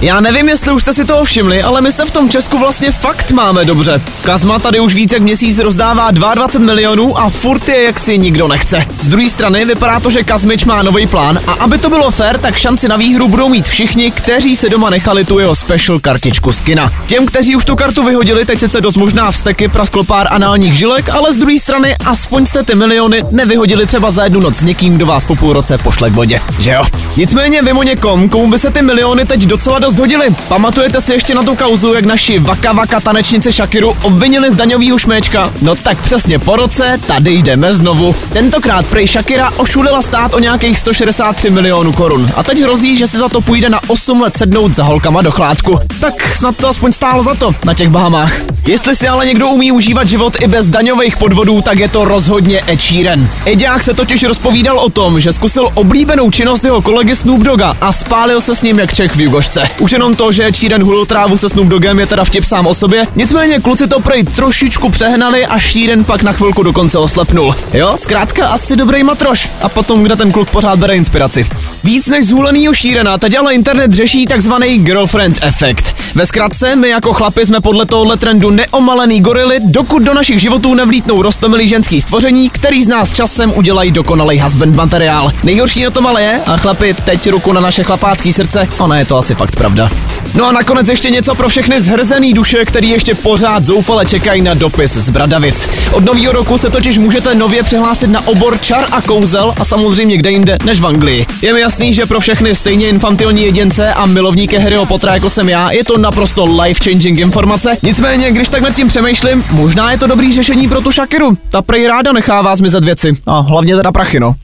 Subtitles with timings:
[0.00, 2.90] Já nevím, jestli už jste si toho všimli, ale my se v tom Česku vlastně
[2.90, 4.02] fakt máme dobře.
[4.22, 8.48] Kazma tady už více jak měsíc rozdává 22 milionů a furt je jak si nikdo
[8.48, 8.86] nechce.
[9.00, 12.38] Z druhé strany vypadá to, že Kazmič má nový plán a aby to bylo fér,
[12.38, 16.52] tak šanci na výhru budou mít všichni, kteří se doma nechali tu jeho special kartičku
[16.52, 16.92] skina.
[17.06, 21.08] Těm, kteří už tu kartu vyhodili, teď se dost možná vsteky prasklo pár análních žilek,
[21.08, 24.94] ale z druhé strany aspoň jste ty miliony nevyhodili třeba za jednu noc s někým,
[24.96, 26.82] kdo vás po půl roce pošle k vodě, že jo?
[27.16, 30.26] Nicméně vím o někom, komu by se ty miliony teď docela dost hodily.
[30.48, 34.98] Pamatujete si ještě na tu kauzu, jak naši vaka vaka tanečnice Shakiru obvinili z daňového
[34.98, 35.52] šméčka?
[35.62, 38.14] No tak přesně po roce, tady jdeme znovu.
[38.32, 42.28] Tentokrát prej Shakira ošulila stát o nějakých 163 milionů korun.
[42.36, 45.30] A teď hrozí, že si za to půjde na 8 let sednout za holkama do
[45.30, 45.80] chládku.
[46.00, 48.53] Tak snad to aspoň stálo za to na těch Bahamách.
[48.66, 52.62] Jestli si ale někdo umí užívat život i bez daňových podvodů, tak je to rozhodně
[52.78, 53.28] Sheeran.
[53.44, 57.92] Eďák se totiž rozpovídal o tom, že zkusil oblíbenou činnost jeho kolegy Snoop Doga a
[57.92, 59.68] spálil se s ním jak Čech v Jugošce.
[59.78, 62.74] Už jenom to, že Sheeran hulil trávu se Snoop Dogem je teda vtip sám o
[62.74, 67.56] sobě, nicméně kluci to prej trošičku přehnali a Sheeran pak na chvilku dokonce oslepnul.
[67.72, 69.50] Jo, zkrátka asi dobrý matroš.
[69.62, 71.46] A potom, kde ten kluk pořád bere inspiraci.
[71.84, 75.96] Víc než zhulenýho Sheerana, teď ale internet řeší takzvaný girlfriend efekt.
[76.14, 80.74] Ve zkratce, my jako chlapi jsme podle tohohle trendu neomalený gorily, dokud do našich životů
[80.74, 85.32] nevlítnou rostomilý ženský stvoření, který z nás časem udělají dokonalý husband materiál.
[85.44, 89.04] Nejhorší na tom ale je, a chlapi, teď ruku na naše chlapácký srdce, ona je
[89.04, 89.90] to asi fakt pravda.
[90.34, 94.54] No a nakonec ještě něco pro všechny zhrzený duše, který ještě pořád zoufale čekají na
[94.54, 95.68] dopis z Bradavic.
[95.92, 100.16] Od nového roku se totiž můžete nově přihlásit na obor čar a kouzel a samozřejmě
[100.16, 101.26] kde jinde než v Anglii.
[101.42, 105.48] Je mi jasný, že pro všechny stejně infantilní jedince a milovníky Harryho Pottera jako jsem
[105.48, 107.76] já, je to naprosto life-changing informace.
[107.82, 111.38] Nicméně, když tak nad tím přemýšlím, možná je to dobrý řešení pro tu Shakiru.
[111.50, 113.16] Ta prej ráda nechává zmizet věci.
[113.26, 114.34] A hlavně teda prachy, no.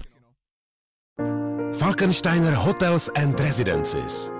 [1.78, 4.39] Falkensteiner Hotels and Residences.